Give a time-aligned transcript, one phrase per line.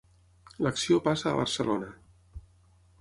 [0.67, 1.91] L'acció passa a Barcelona.